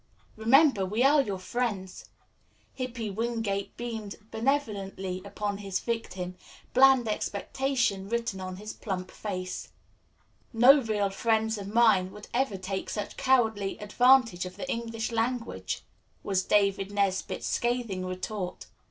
Remember, 0.35 0.83
we 0.83 1.03
are 1.03 1.21
your 1.21 1.37
friends." 1.37 2.05
Hippy 2.73 3.11
Wingate 3.11 3.77
beamed 3.77 4.15
benevolently 4.31 5.21
upon 5.23 5.59
his 5.59 5.79
victim, 5.79 6.37
bland 6.73 7.07
expectation 7.07 8.09
written 8.09 8.41
on 8.41 8.55
his 8.55 8.73
plump 8.73 9.11
face. 9.11 9.69
"No 10.53 10.81
real 10.81 11.11
friend 11.11 11.55
of 11.55 11.67
mine 11.67 12.11
would 12.13 12.29
ever 12.33 12.57
take 12.57 12.89
such 12.89 13.15
cowardly 13.15 13.77
advantage 13.77 14.43
of 14.47 14.57
the 14.57 14.67
English 14.67 15.11
language," 15.11 15.83
was 16.23 16.41
David 16.43 16.91
Nesbit's 16.91 17.45
scathing 17.45 18.03
retort. 18.03 18.65